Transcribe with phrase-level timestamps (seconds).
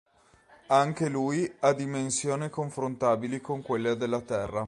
[0.69, 4.59] Anche lui ha dimensioni confrontabili con quelle della Terra.